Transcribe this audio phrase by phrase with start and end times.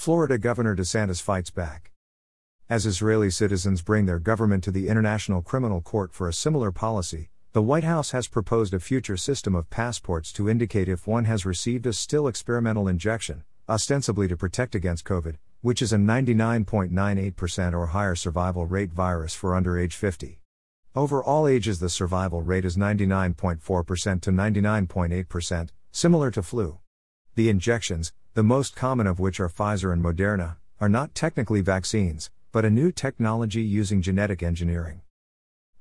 [0.00, 1.90] Florida Governor DeSantis fights back.
[2.70, 7.28] As Israeli citizens bring their government to the International Criminal Court for a similar policy,
[7.52, 11.44] the White House has proposed a future system of passports to indicate if one has
[11.44, 17.88] received a still experimental injection, ostensibly to protect against COVID, which is a 99.98% or
[17.88, 20.40] higher survival rate virus for under age 50.
[20.96, 26.78] Over all ages, the survival rate is 99.4% to 99.8%, similar to flu.
[27.34, 32.30] The injections, the most common of which are Pfizer and Moderna, are not technically vaccines,
[32.52, 35.00] but a new technology using genetic engineering.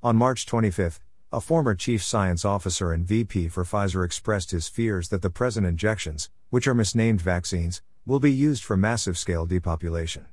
[0.01, 0.99] On March 25,
[1.31, 5.67] a former chief science officer and VP for Pfizer expressed his fears that the present
[5.67, 10.25] injections, which are misnamed vaccines, will be used for massive scale depopulation.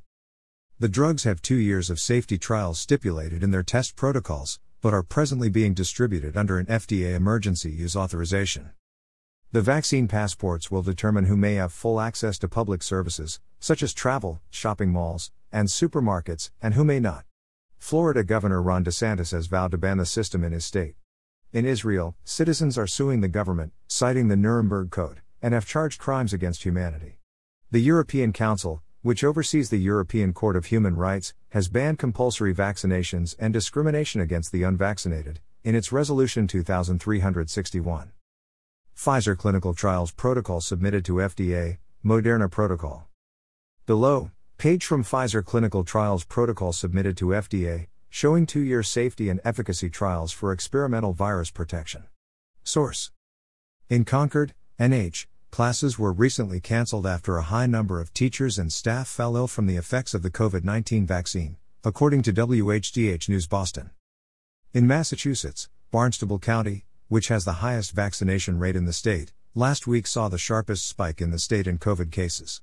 [0.79, 5.03] The drugs have two years of safety trials stipulated in their test protocols, but are
[5.03, 8.71] presently being distributed under an FDA emergency use authorization.
[9.53, 13.95] The vaccine passports will determine who may have full access to public services, such as
[13.95, 17.25] travel, shopping malls, and supermarkets, and who may not.
[17.79, 20.97] Florida Governor Ron DeSantis has vowed to ban the system in his state.
[21.53, 26.33] In Israel, citizens are suing the government, citing the Nuremberg Code, and have charged crimes
[26.33, 27.21] against humanity.
[27.71, 33.37] The European Council, which oversees the European Court of Human Rights, has banned compulsory vaccinations
[33.39, 38.11] and discrimination against the unvaccinated, in its Resolution 2361.
[38.97, 43.07] Pfizer clinical trials protocol submitted to FDA, Moderna protocol.
[43.85, 49.39] Below, page from Pfizer clinical trials protocol submitted to FDA, showing two year safety and
[49.45, 52.05] efficacy trials for experimental virus protection.
[52.65, 53.11] Source
[53.91, 59.07] In Concord, NH, classes were recently cancelled after a high number of teachers and staff
[59.07, 63.91] fell ill from the effects of the COVID 19 vaccine, according to WHDH News Boston.
[64.73, 70.07] In Massachusetts, Barnstable County, which has the highest vaccination rate in the state, last week
[70.07, 72.63] saw the sharpest spike in the state in COVID cases.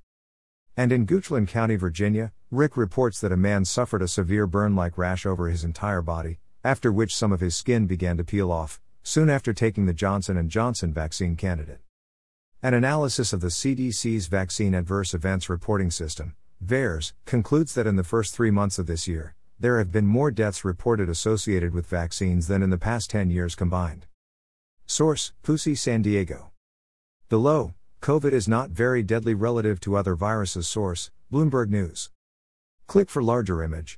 [0.75, 4.97] And in Goochland County, Virginia, Rick reports that a man suffered a severe burn like
[4.97, 8.81] rash over his entire body, after which some of his skin began to peel off,
[9.01, 11.79] soon after taking the Johnson & Johnson vaccine candidate.
[12.61, 18.03] An analysis of the CDC's Vaccine Adverse Events Reporting System, VAERS, concludes that in the
[18.03, 22.47] first three months of this year, there have been more deaths reported associated with vaccines
[22.47, 24.07] than in the past 10 years combined.
[24.85, 26.51] Source PUSI San Diego.
[27.29, 30.67] Below, COVID is not very deadly relative to other viruses.
[30.67, 32.11] Source Bloomberg News.
[32.85, 33.97] Click for larger image.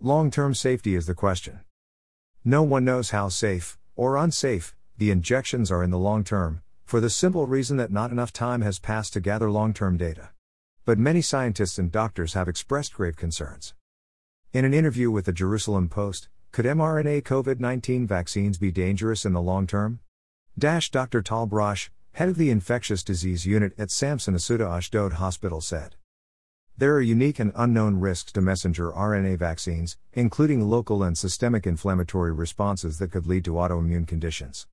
[0.00, 1.60] Long term safety is the question.
[2.44, 7.00] No one knows how safe, or unsafe, the injections are in the long term, for
[7.00, 10.30] the simple reason that not enough time has passed to gather long term data.
[10.84, 13.74] But many scientists and doctors have expressed grave concerns.
[14.52, 19.32] In an interview with the Jerusalem Post, could mRNA COVID 19 vaccines be dangerous in
[19.32, 20.00] the long term?
[20.58, 21.20] Dash Dr.
[21.22, 25.96] Tal Brosh, head of the infectious disease unit at Samson Assuta Ashdod Hospital, said.
[26.78, 32.32] There are unique and unknown risks to messenger RNA vaccines, including local and systemic inflammatory
[32.32, 34.66] responses that could lead to autoimmune conditions.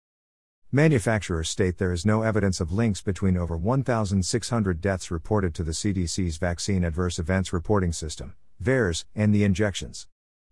[0.71, 5.71] Manufacturers state there is no evidence of links between over 1,600 deaths reported to the
[5.71, 10.07] CDC's Vaccine Adverse Events Reporting System, VAERS, and the injections.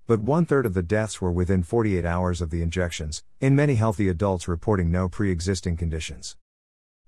[0.08, 3.76] But one third of the deaths were within 48 hours of the injections, in many
[3.76, 6.36] healthy adults reporting no pre existing conditions.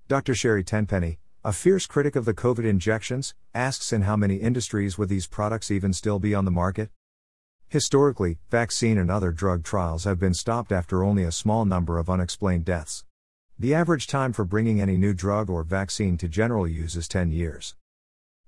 [0.08, 0.34] Dr.
[0.34, 5.08] Sherry Tenpenny, a fierce critic of the COVID injections, asks in how many industries would
[5.08, 6.90] these products even still be on the market?
[7.68, 12.08] Historically, vaccine and other drug trials have been stopped after only a small number of
[12.08, 13.04] unexplained deaths.
[13.58, 17.32] The average time for bringing any new drug or vaccine to general use is 10
[17.32, 17.74] years.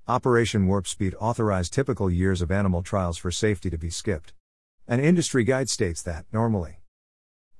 [0.08, 4.32] Operation Warp Speed authorized typical years of animal trials for safety to be skipped.
[4.86, 6.78] An industry guide states that, normally,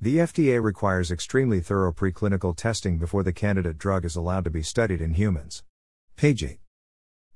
[0.00, 4.62] the FDA requires extremely thorough preclinical testing before the candidate drug is allowed to be
[4.62, 5.64] studied in humans.
[6.14, 6.58] Page 8.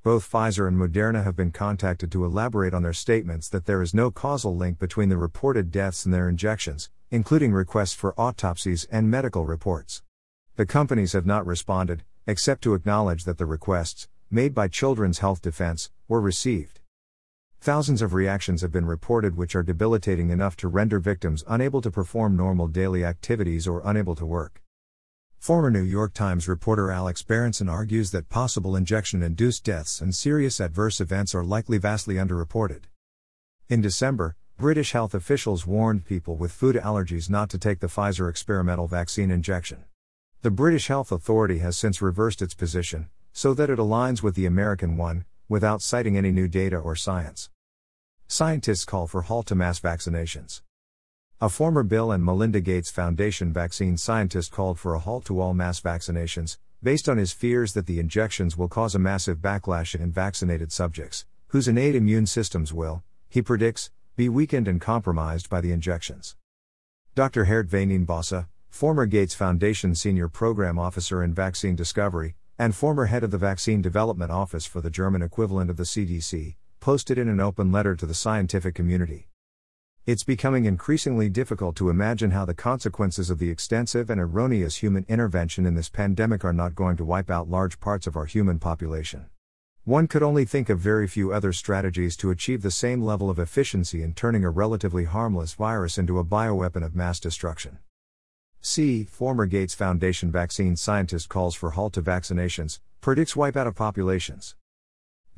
[0.05, 3.93] Both Pfizer and Moderna have been contacted to elaborate on their statements that there is
[3.93, 9.11] no causal link between the reported deaths and their injections, including requests for autopsies and
[9.11, 10.05] medical reports.
[10.55, 15.43] The companies have not responded, except to acknowledge that the requests, made by Children's Health
[15.43, 16.81] Defense, were received.
[17.61, 21.91] Thousands of reactions have been reported which are debilitating enough to render victims unable to
[21.91, 24.63] perform normal daily activities or unable to work.
[25.39, 30.61] Former New York Times reporter Alex Berenson argues that possible injection induced deaths and serious
[30.61, 32.83] adverse events are likely vastly underreported.
[33.69, 38.29] In December, British health officials warned people with food allergies not to take the Pfizer
[38.29, 39.85] experimental vaccine injection.
[40.43, 43.09] The British Health Authority has since reversed its position,
[43.41, 47.49] so that it aligns with the American one, without citing any new data or science.
[48.29, 50.61] Scientists call for halt to mass vaccinations.
[51.41, 55.55] A former Bill and Melinda Gates Foundation vaccine scientist called for a halt to all
[55.55, 60.13] mass vaccinations, based on his fears that the injections will cause a massive backlash in
[60.13, 65.73] vaccinated subjects, whose innate immune systems will, he predicts, be weakened and compromised by the
[65.73, 66.37] injections.
[67.15, 67.47] Dr.
[67.47, 73.31] Geert Veenendaal, former Gates Foundation Senior Program Officer in Vaccine Discovery, and former head of
[73.31, 77.73] the Vaccine Development Office for the German equivalent of the CDC, posted in an open
[77.73, 79.31] letter to the scientific community.
[80.05, 85.07] It's becoming increasingly difficult to imagine how the consequences of the extensive and erroneous human
[85.09, 88.59] intervention in this pandemic are not going to wipe out large parts of our human
[88.59, 89.31] population.
[89.85, 93.39] One could only think of very few other strategies to achieve the same level of
[93.39, 97.79] efficiency in turning a relatively harmless virus into a bioweapon of mass destruction.
[98.63, 99.05] C.
[99.05, 104.55] Former Gates Foundation vaccine scientist calls for halt to vaccinations, predicts wipeout of populations.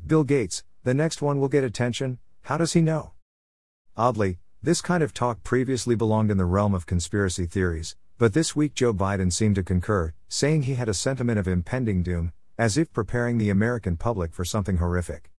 [0.05, 3.13] Bill Gates, the next one will get attention, how does he know?
[3.95, 8.57] Oddly, this kind of talk previously belonged in the realm of conspiracy theories, but this
[8.57, 12.77] week Joe Biden seemed to concur, saying he had a sentiment of impending doom, as
[12.77, 15.31] if preparing the American public for something horrific.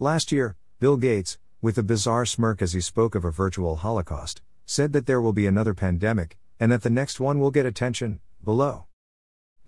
[0.00, 4.42] Last year, Bill Gates, with a bizarre smirk as he spoke of a virtual Holocaust,
[4.66, 8.20] said that there will be another pandemic, and that the next one will get attention,
[8.42, 8.86] below.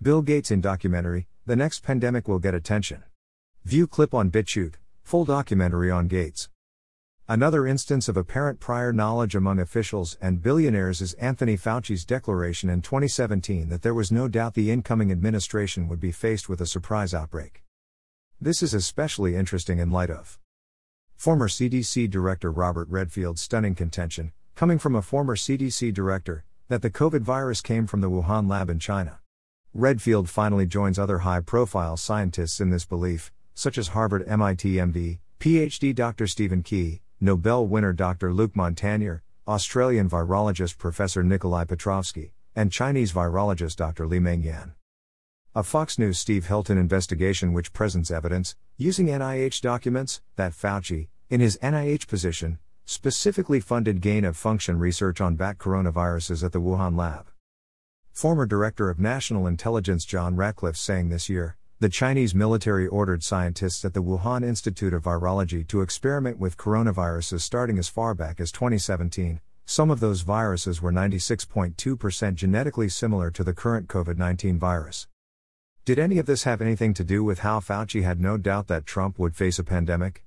[0.01, 3.03] Bill Gates in documentary, The Next Pandemic Will Get Attention.
[3.63, 6.49] View clip on BitChute, full documentary on Gates.
[7.27, 12.81] Another instance of apparent prior knowledge among officials and billionaires is Anthony Fauci's declaration in
[12.81, 17.13] 2017 that there was no doubt the incoming administration would be faced with a surprise
[17.13, 17.63] outbreak.
[18.41, 20.39] This is especially interesting in light of
[21.15, 26.89] former CDC Director Robert Redfield's stunning contention, coming from a former CDC director, that the
[26.89, 29.19] COVID virus came from the Wuhan lab in China.
[29.73, 35.19] Redfield finally joins other high profile scientists in this belief, such as Harvard MIT MD,
[35.37, 36.27] PhD Dr.
[36.27, 38.31] Steven Quay, Nobel winner Dr.
[38.31, 39.19] Luc Montagnier,
[39.49, 44.07] Australian virologist Professor Nikolai Petrovsky, and Chinese virologist Dr.
[44.07, 44.71] Li Mengyan.
[45.53, 51.41] A Fox News Steve Hilton investigation which presents evidence, using NIH documents, that Fauci, in
[51.41, 56.97] his NIH position, specifically funded gain of function research on bat coronaviruses at the Wuhan
[56.97, 57.27] lab.
[58.11, 63.83] Former Director of National Intelligence John Ratcliffe saying this year, the Chinese military ordered scientists
[63.83, 68.51] at the Wuhan Institute of Virology to experiment with coronaviruses starting as far back as
[68.51, 69.41] 2017.
[69.65, 75.07] Some of those viruses were 96.2% genetically similar to the current COVID 19 virus.
[75.83, 78.85] Did any of this have anything to do with how Fauci had no doubt that
[78.85, 80.23] Trump would face a pandemic?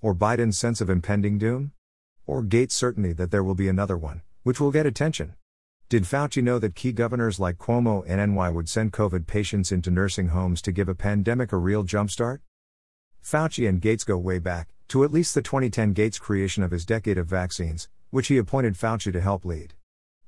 [0.00, 1.72] Or Biden's sense of impending doom?
[2.26, 5.34] Or Gates' certainty that there will be another one, which will get attention?
[5.90, 9.90] Did Fauci know that key governors like Cuomo and NY would send COVID patients into
[9.90, 12.38] nursing homes to give a pandemic a real jumpstart?
[13.22, 16.86] Fauci and Gates go way back, to at least the 2010 Gates creation of his
[16.86, 19.74] decade of vaccines, which he appointed Fauci to help lead.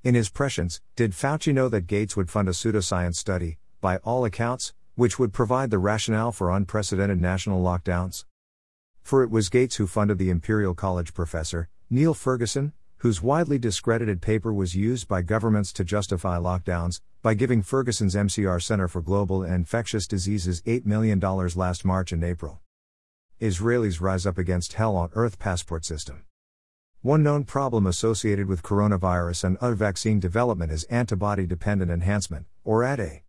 [0.05, 4.27] In his prescience, did Fauci know that Gates would fund a pseudoscience study, by all
[4.27, 8.27] accounts, which would provide the rationale for unprecedented national lockdowns?
[9.03, 14.21] For it was Gates who funded the Imperial College professor, Neil Ferguson, whose widely discredited
[14.21, 19.45] paper was used by governments to justify lockdowns, by giving Ferguson's MCR Center for Global
[19.45, 22.61] and Infectious Diseases $8 million last March and April.
[23.41, 26.25] Israelis rise up against hell on earth passport system.
[27.03, 32.83] One known problem associated with coronavirus and other vaccine development is antibody dependent enhancement, or
[32.83, 33.23] ADE.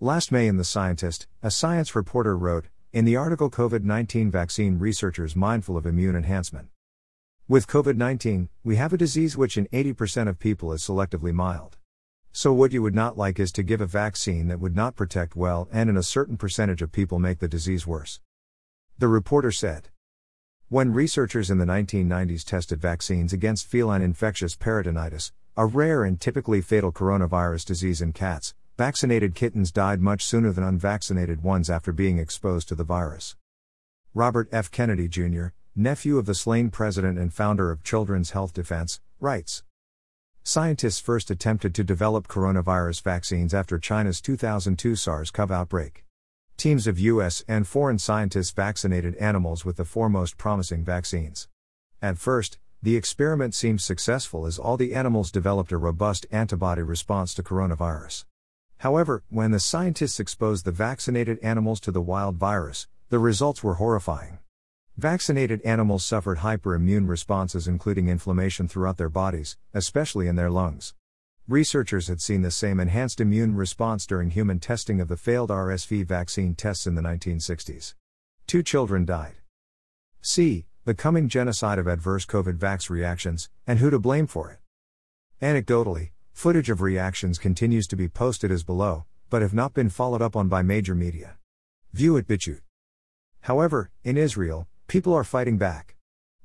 [0.00, 4.80] Last May in The Scientist, a science reporter wrote, in the article COVID 19 vaccine
[4.80, 6.70] researchers mindful of immune enhancement.
[7.50, 11.78] With COVID 19, we have a disease which in 80% of people is selectively mild.
[12.30, 15.34] So, what you would not like is to give a vaccine that would not protect
[15.34, 18.20] well and in a certain percentage of people make the disease worse.
[18.98, 19.88] The reporter said.
[20.68, 26.60] When researchers in the 1990s tested vaccines against feline infectious peritonitis, a rare and typically
[26.60, 32.18] fatal coronavirus disease in cats, vaccinated kittens died much sooner than unvaccinated ones after being
[32.18, 33.34] exposed to the virus.
[34.14, 34.70] Robert F.
[34.70, 39.62] Kennedy Jr., nephew of the slain president and founder of Children's Health Defense, writes
[40.42, 46.04] Scientists first attempted to develop coronavirus vaccines after China's 2002 SARS CoV outbreak.
[46.56, 47.44] Teams of U.S.
[47.46, 51.48] and foreign scientists vaccinated animals with the foremost promising vaccines.
[52.02, 57.34] At first, the experiment seemed successful as all the animals developed a robust antibody response
[57.34, 58.24] to coronavirus.
[58.78, 63.74] However, when the scientists exposed the vaccinated animals to the wild virus, the results were
[63.74, 64.38] horrifying.
[64.96, 70.94] Vaccinated animals suffered hyperimmune responses, including inflammation throughout their bodies, especially in their lungs.
[71.48, 76.06] Researchers had seen the same enhanced immune response during human testing of the failed RSV
[76.06, 77.94] vaccine tests in the 1960s.
[78.46, 79.36] Two children died.
[80.20, 80.66] C.
[80.84, 84.58] The coming genocide of adverse COVID vax reactions, and who to blame for it.
[85.44, 90.22] Anecdotally, footage of reactions continues to be posted as below, but have not been followed
[90.22, 91.36] up on by major media.
[91.92, 92.62] View at BitChute.
[93.42, 95.94] However, in Israel, people are fighting back.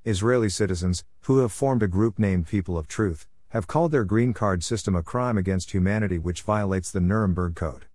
[0.03, 4.35] Israeli citizens, who have formed a group named People of Truth, have called their green
[4.35, 7.85] card system a crime against humanity which violates the Nuremberg Code.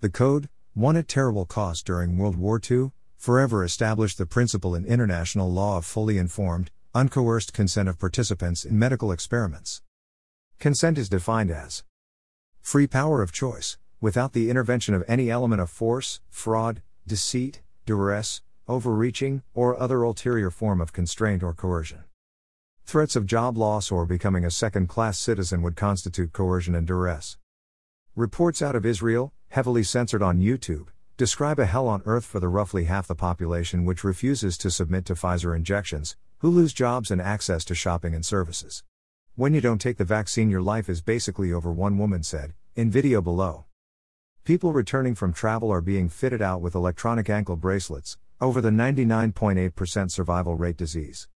[0.00, 4.84] The code, won at terrible cost during World War II, forever established the principle in
[4.84, 9.82] international law of fully informed, uncoerced consent of participants in medical experiments.
[10.58, 11.84] Consent is defined as
[12.60, 18.40] free power of choice, without the intervention of any element of force, fraud, deceit, duress,
[18.68, 22.04] overreaching, or other ulterior form of constraint or coercion.
[22.84, 27.38] Threats of job loss or becoming a second class citizen would constitute coercion and duress.
[28.14, 32.48] Reports out of Israel, heavily censored on YouTube, describe a hell on earth for the
[32.48, 37.22] roughly half the population which refuses to submit to Pfizer injections, who lose jobs and
[37.22, 38.82] access to shopping and services.
[39.34, 42.90] When you don't take the vaccine, your life is basically over, one woman said, in
[42.90, 43.64] video below.
[44.44, 50.10] People returning from travel are being fitted out with electronic ankle bracelets, over the 99.8%
[50.10, 51.28] survival rate disease.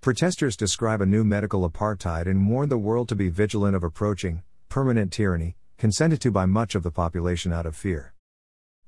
[0.00, 4.42] Protesters describe a new medical apartheid and warn the world to be vigilant of approaching,
[4.70, 8.14] permanent tyranny, consented to by much of the population out of fear.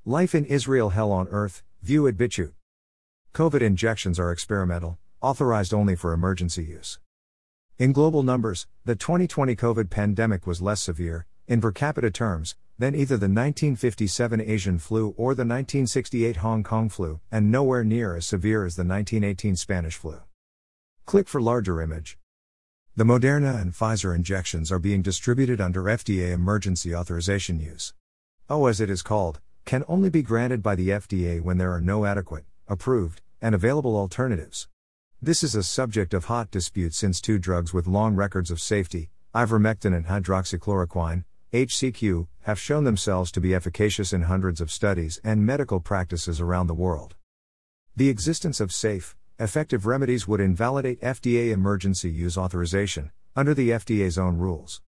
[0.05, 2.53] Life in Israel Hell on Earth, view at BitChute.
[3.35, 6.97] COVID injections are experimental, authorized only for emergency use.
[7.77, 12.93] In global numbers, the 2020 COVID pandemic was less severe, in per capita terms, than
[12.93, 18.25] either the 1957 Asian flu or the 1968 Hong Kong flu, and nowhere near as
[18.25, 20.19] severe as the 1918 Spanish flu.
[21.05, 22.17] Click for larger image.
[22.95, 27.93] The Moderna and Pfizer injections are being distributed under FDA emergency authorization use.
[28.49, 31.81] Oh, as it is called, can only be granted by the FDA when there are
[31.81, 34.67] no adequate, approved, and available alternatives.
[35.21, 39.09] This is a subject of hot dispute since two drugs with long records of safety,
[39.33, 41.23] ivermectin and hydroxychloroquine,
[41.53, 46.67] HCQ, have shown themselves to be efficacious in hundreds of studies and medical practices around
[46.67, 47.15] the world.
[47.95, 54.17] The existence of safe, effective remedies would invalidate FDA emergency use authorization, under the FDA's
[54.17, 54.81] own rules.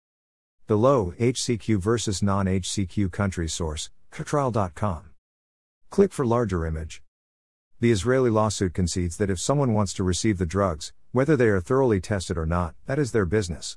[0.67, 5.11] Below HCQ versus non HCQ country source, ClinicalTrials.com.
[5.91, 7.03] Click for larger image.
[7.81, 11.61] The Israeli lawsuit concedes that if someone wants to receive the drugs, whether they are
[11.61, 13.77] thoroughly tested or not, that is their business.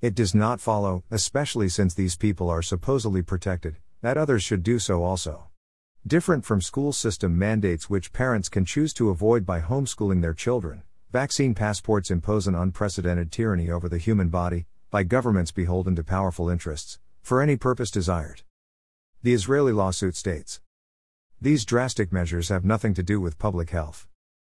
[0.00, 4.78] It does not follow, especially since these people are supposedly protected, that others should do
[4.78, 5.48] so also.
[6.06, 10.84] Different from school system mandates which parents can choose to avoid by homeschooling their children,
[11.10, 16.48] vaccine passports impose an unprecedented tyranny over the human body, by governments beholden to powerful
[16.48, 18.42] interests, for any purpose desired.
[19.24, 20.60] The Israeli lawsuit states
[21.40, 24.06] These drastic measures have nothing to do with public health.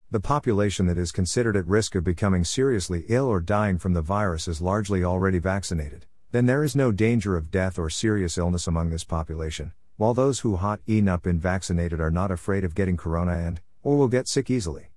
[0.08, 4.02] The population that is considered at risk of becoming seriously ill or dying from the
[4.02, 8.68] virus is largely already vaccinated, then there is no danger of death or serious illness
[8.68, 12.96] among this population, while those who hot not been vaccinated are not afraid of getting
[12.96, 14.92] corona and, or will get sick easily.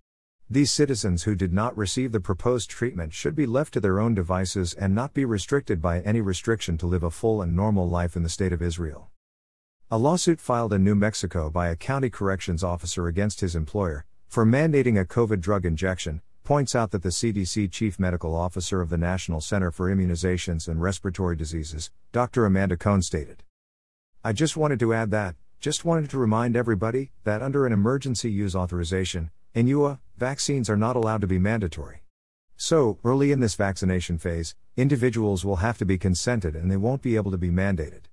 [0.47, 4.13] These citizens who did not receive the proposed treatment should be left to their own
[4.13, 8.15] devices and not be restricted by any restriction to live a full and normal life
[8.15, 9.09] in the state of Israel.
[9.89, 14.45] A lawsuit filed in New Mexico by a county corrections officer against his employer, for
[14.45, 18.97] mandating a COVID drug injection, points out that the CDC chief medical officer of the
[18.97, 22.45] National Center for Immunizations and Respiratory Diseases, Dr.
[22.45, 23.41] Amanda Cohn stated.
[24.23, 28.31] I just wanted to add that, just wanted to remind everybody that under an emergency
[28.31, 32.03] use authorization, in EUA, vaccines are not allowed to be mandatory.
[32.55, 37.01] So, early in this vaccination phase, individuals will have to be consented and they won't
[37.01, 38.03] be able to be mandated.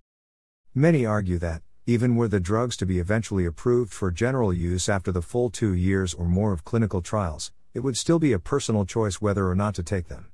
[0.74, 5.12] Many argue that, even were the drugs to be eventually approved for general use after
[5.12, 8.84] the full two years or more of clinical trials, it would still be a personal
[8.84, 10.26] choice whether or not to take them.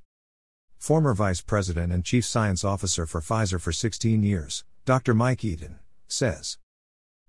[0.79, 5.13] Former Vice President and Chief Science Officer for Pfizer for 16 years, Dr.
[5.13, 5.75] Mike Yeadon,
[6.07, 6.57] says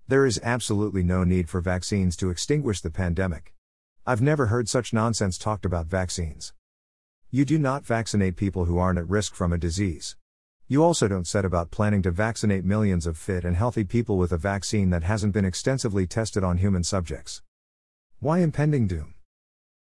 [0.07, 3.53] There is absolutely no need for vaccines to extinguish the pandemic.
[4.07, 6.51] I've never heard such nonsense talked about vaccines.
[7.29, 10.15] You do not vaccinate people who aren't at risk from a disease.
[10.67, 14.31] You also don't set about planning to vaccinate millions of fit and healthy people with
[14.31, 17.43] a vaccine that hasn't been extensively tested on human subjects.
[18.19, 19.13] Why impending doom?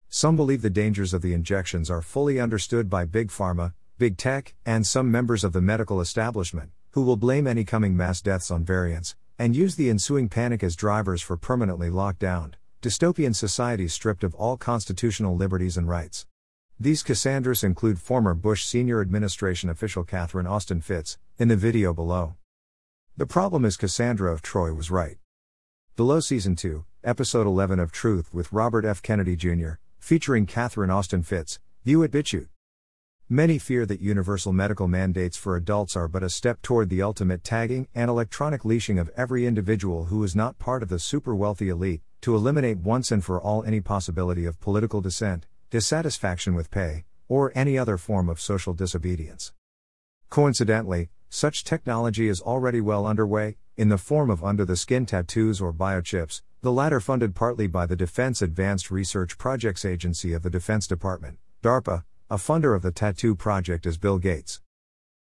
[0.08, 4.54] Some believe the dangers of the injections are fully understood by Big Pharma, Big Tech,
[4.64, 8.64] and some members of the medical establishment, who will blame any coming mass deaths on
[8.64, 14.22] variants, and use the ensuing panic as drivers for permanently locked down, dystopian societies stripped
[14.22, 16.24] of all constitutional liberties and rights.
[16.80, 22.36] These Cassandras include former Bush senior administration official Catherine Austin Fitts, in the video below.
[23.16, 25.16] The problem is Cassandra of Troy was right.
[25.96, 29.02] Below Season 2, Episode 11 of Truth with Robert F.
[29.02, 32.46] Kennedy Jr., featuring Catherine Austin Fitts, view at BitChute.
[33.28, 37.42] Many fear that universal medical mandates for adults are but a step toward the ultimate
[37.42, 41.70] tagging and electronic leashing of every individual who is not part of the super wealthy
[41.70, 47.04] elite, to eliminate once and for all any possibility of political dissent, dissatisfaction with pay,
[47.28, 49.52] or any other form of social disobedience.
[50.30, 55.60] Coincidentally, such technology is already well underway, in the form of under the skin tattoos
[55.60, 60.50] or biochips, the latter funded partly by the Defense Advanced Research Projects Agency of the
[60.50, 64.60] Defense Department, DARPA, a funder of the tattoo project is Bill Gates.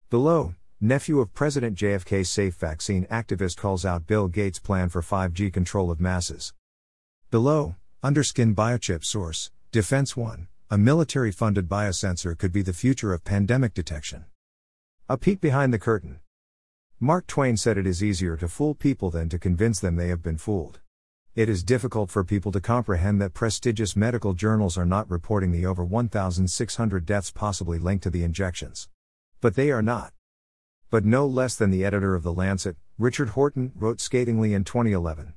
[0.09, 5.53] Below, nephew of President JFK safe vaccine activist calls out Bill Gates' plan for 5G
[5.53, 6.53] control of masses.
[7.31, 13.23] Below, underskin biochip source, Defense One, a military funded biosensor could be the future of
[13.23, 14.25] pandemic detection.
[15.09, 16.19] A peek behind the curtain.
[16.99, 20.25] Mark Twain said it is easier to fool people than to convince them they have
[20.25, 20.81] been fooled.
[21.37, 25.67] It is difficult for people to comprehend that prestigious medical journals are not reporting the
[25.67, 28.89] over 1,600 deaths possibly linked to the injections.
[29.41, 30.13] But they are not.
[30.91, 35.35] But no less than the editor of The Lancet, Richard Horton, wrote scathingly in 2011.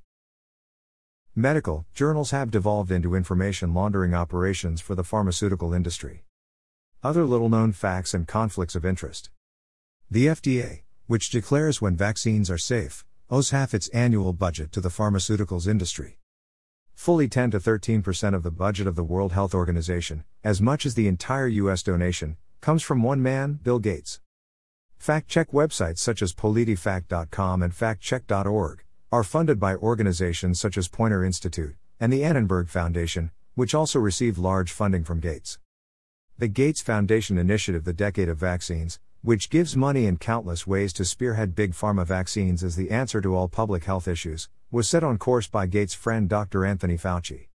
[1.36, 6.26] Medical journals have devolved into information laundering operations for the pharmaceutical industry.
[7.02, 9.32] Other little known facts and conflicts of interest.
[10.12, 14.90] The FDA, which declares when vaccines are safe, owes half its annual budget to the
[14.90, 16.20] pharmaceuticals industry.
[16.94, 20.94] Fully 10 to 13% of the budget of the World Health Organization, as much as
[20.94, 21.82] the entire U.S.
[21.82, 24.20] donation, comes from one man, Bill Gates.
[25.00, 28.83] Fact check websites such as PolitiFact.com and FactCheck.org
[29.14, 34.40] are funded by organizations such as Poynter Institute and the Annenberg Foundation, which also receive
[34.40, 35.60] large funding from Gates.
[36.40, 41.06] The Gates Foundation initiative, The Decade of Vaccines, which gives money in countless ways to
[41.06, 45.20] spearhead big pharma vaccines as the answer to all public health issues, was set on
[45.20, 46.66] course by Gates' friend Dr.
[46.66, 47.50] Anthony Fauci.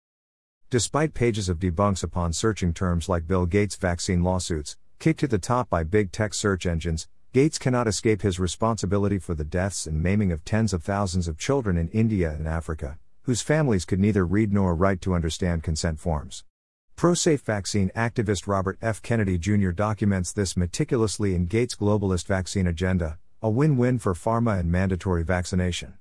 [0.70, 5.40] Despite pages of debunks upon searching terms like Bill Gates vaccine lawsuits, kicked to the
[5.40, 10.02] top by big tech search engines, Gates cannot escape his responsibility for the deaths and
[10.02, 14.24] maiming of tens of thousands of children in India and Africa, whose families could neither
[14.24, 16.44] read nor write to understand consent forms.
[16.96, 19.02] Pro-safe vaccine activist Robert F.
[19.02, 19.72] Kennedy Jr.
[19.72, 25.98] documents this meticulously in Gates' globalist vaccine agenda, a win-win for pharma and mandatory vaccination.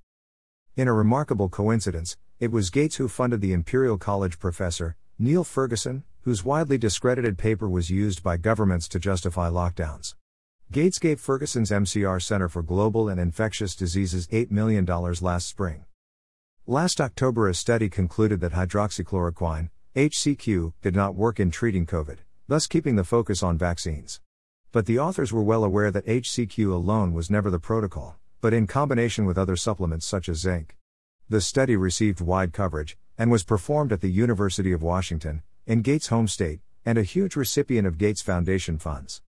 [0.77, 6.05] In a remarkable coincidence, it was Gates who funded the Imperial College professor, Neil Ferguson,
[6.21, 10.15] whose widely discredited paper was used by governments to justify lockdowns.
[10.69, 15.85] Gates gave Ferguson's MCR Center for Global and Infectious Diseases $8 million last spring.
[16.65, 22.17] Last October, a study concluded that hydroxychloroquine, HCQ, did not work in treating COVID,
[22.49, 24.19] thus keeping the focus on vaccines.
[24.73, 28.67] But the authors were well aware that HCQ alone was never the protocol, but in
[28.67, 30.75] combination with other supplements such as zinc.
[31.29, 36.07] The study received wide coverage, and was performed at the University of Washington, in Gates'
[36.07, 39.21] home state, and a huge recipient of Gates Foundation funds.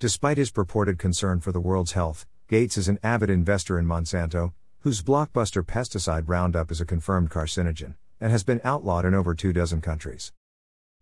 [0.00, 4.52] Despite his purported concern for the world's health, Gates is an avid investor in Monsanto,
[4.82, 9.52] whose blockbuster pesticide Roundup is a confirmed carcinogen and has been outlawed in over two
[9.52, 10.32] dozen countries.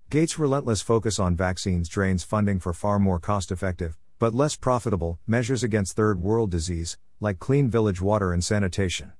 [0.08, 5.18] Gates' relentless focus on vaccines drains funding for far more cost effective, but less profitable,
[5.26, 9.12] measures against third world disease, like clean village water and sanitation.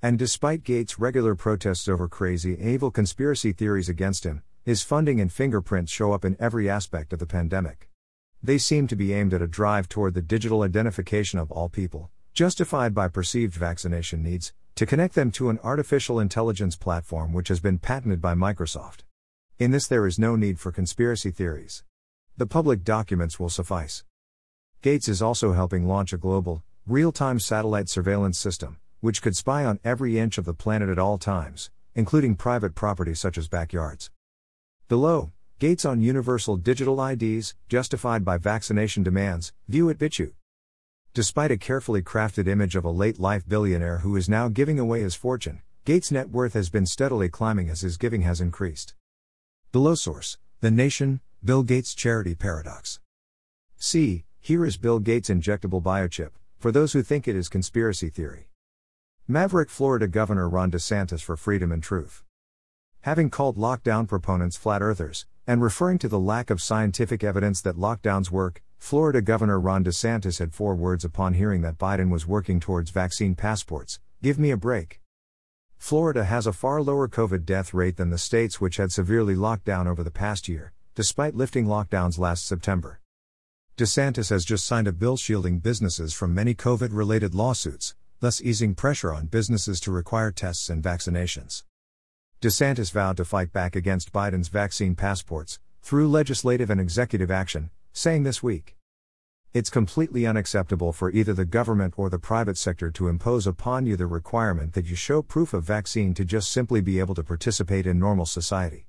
[0.00, 5.32] And despite Gates' regular protests over crazy evil conspiracy theories against him, his funding and
[5.32, 7.88] fingerprints show up in every aspect of the pandemic.
[8.44, 12.10] They seem to be aimed at a drive toward the digital identification of all people,
[12.34, 17.60] justified by perceived vaccination needs, to connect them to an artificial intelligence platform which has
[17.60, 19.04] been patented by Microsoft.
[19.60, 21.84] In this, there is no need for conspiracy theories.
[22.36, 24.02] The public documents will suffice.
[24.80, 29.64] Gates is also helping launch a global, real time satellite surveillance system, which could spy
[29.64, 34.10] on every inch of the planet at all times, including private property such as backyards.
[34.88, 35.30] Below,
[35.62, 40.34] Gates on universal digital IDs, justified by vaccination demands, view at BitChute.
[41.14, 45.02] Despite a carefully crafted image of a late life billionaire who is now giving away
[45.02, 48.94] his fortune, Gates' net worth has been steadily climbing as his giving has increased.
[49.70, 52.98] Below source The Nation, Bill Gates Charity Paradox.
[53.76, 58.48] See, here is Bill Gates' injectable biochip, for those who think it is conspiracy theory.
[59.28, 62.24] Maverick Florida Governor Ron DeSantis for freedom and truth.
[63.02, 67.74] Having called lockdown proponents flat earthers, and referring to the lack of scientific evidence that
[67.74, 72.60] lockdowns work, Florida Governor Ron DeSantis had four words upon hearing that Biden was working
[72.60, 75.00] towards vaccine passports give me a break.
[75.78, 79.64] Florida has a far lower COVID death rate than the states which had severely locked
[79.64, 83.00] down over the past year, despite lifting lockdowns last September.
[83.76, 88.76] DeSantis has just signed a bill shielding businesses from many COVID related lawsuits, thus easing
[88.76, 91.64] pressure on businesses to require tests and vaccinations.
[92.42, 98.24] DeSantis vowed to fight back against Biden's vaccine passports, through legislative and executive action, saying
[98.24, 98.76] this week.
[99.54, 103.94] It's completely unacceptable for either the government or the private sector to impose upon you
[103.94, 107.86] the requirement that you show proof of vaccine to just simply be able to participate
[107.86, 108.88] in normal society.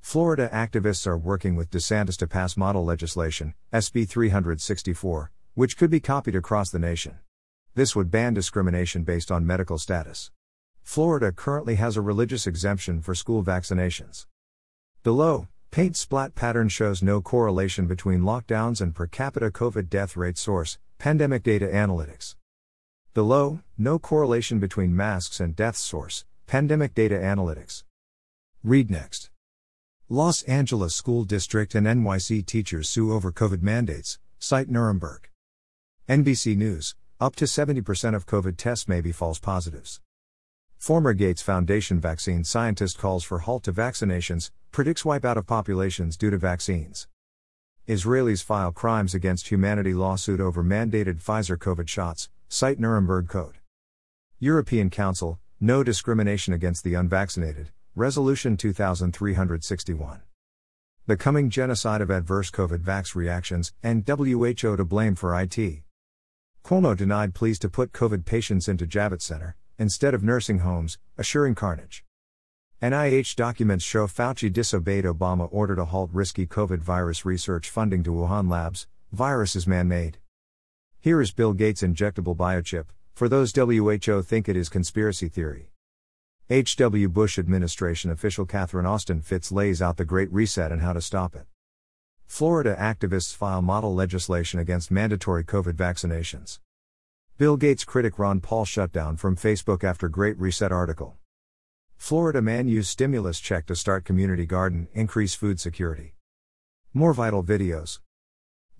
[0.00, 5.98] Florida activists are working with DeSantis to pass model legislation, SB 364, which could be
[5.98, 7.18] copied across the nation.
[7.74, 10.30] This would ban discrimination based on medical status.
[10.88, 14.24] Florida currently has a religious exemption for school vaccinations.
[15.02, 20.38] Below, Paint splat pattern shows no correlation between lockdowns and per capita COVID death rate
[20.38, 22.36] source, Pandemic Data Analytics.
[23.12, 27.84] Below, no correlation between masks and death source, Pandemic Data Analytics.
[28.64, 29.28] Read next.
[30.08, 35.28] Los Angeles School District and NYC teachers sue over COVID mandates, cite Nuremberg.
[36.08, 40.00] NBC News, up to 70% of COVID tests may be false positives.
[40.78, 46.30] Former Gates Foundation vaccine scientist calls for halt to vaccinations, predicts wipeout of populations due
[46.30, 47.08] to vaccines.
[47.88, 53.56] Israelis file crimes against humanity lawsuit over mandated Pfizer COVID shots, cite Nuremberg Code.
[54.38, 60.22] European Council, no discrimination against the unvaccinated, Resolution 2361.
[61.06, 65.82] The coming genocide of adverse COVID vax reactions, and WHO to blame for IT.
[66.64, 71.54] Cuomo denied pleas to put COVID patients into Javits Center, instead of nursing homes, assuring
[71.54, 72.04] carnage.
[72.82, 78.10] NIH documents show Fauci disobeyed Obama order to halt risky COVID virus research funding to
[78.10, 78.86] Wuhan labs.
[79.12, 80.18] Virus is man made.
[81.00, 85.72] Here is Bill Gates' injectable biochip, for those WHO think it is conspiracy theory.
[86.50, 87.08] H.W.
[87.08, 91.34] Bush administration official Catherine Austin Fitts lays out the Great Reset and how to stop
[91.34, 91.46] it.
[92.26, 96.58] Florida activists file model legislation against mandatory COVID vaccinations.
[97.38, 101.14] Bill Gates critic Ron Paul shut down from Facebook after Great Reset article.
[101.96, 106.14] Florida man use stimulus check to start community garden, increase food security.
[106.92, 108.00] More vital videos.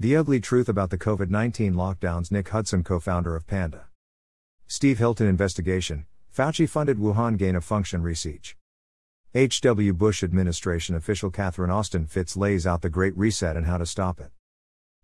[0.00, 2.32] The ugly truth about the COVID 19 lockdowns.
[2.32, 3.84] Nick Hudson, co founder of Panda.
[4.66, 8.56] Steve Hilton investigation Fauci funded Wuhan gain of function research.
[9.36, 9.92] H.W.
[9.92, 14.18] Bush administration official Catherine Austin Fitts lays out the Great Reset and how to stop
[14.18, 14.32] it.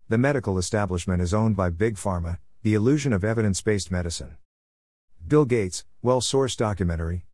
[0.09, 4.37] The medical establishment is owned by Big Pharma, the illusion of evidence based medicine.
[5.27, 7.27] Bill Gates, well sourced documentary.